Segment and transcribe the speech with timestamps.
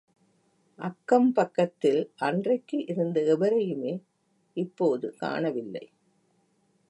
[0.79, 3.93] அக்கம்பக்கத்தில் அன்றைக்கு இருந்த எவரையுமே,
[4.57, 5.85] இப்போது காணவில்லை.